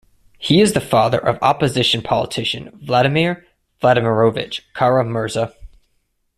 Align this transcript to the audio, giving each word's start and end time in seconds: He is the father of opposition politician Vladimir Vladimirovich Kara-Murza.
He 0.39 0.61
is 0.61 0.73
the 0.73 0.81
father 0.81 1.19
of 1.19 1.37
opposition 1.43 2.01
politician 2.01 2.71
Vladimir 2.81 3.45
Vladimirovich 3.83 4.61
Kara-Murza. 4.73 5.53